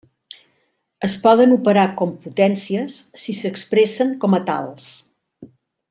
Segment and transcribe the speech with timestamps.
[1.07, 4.93] Es poden operar com potències si s'expressen com a tals.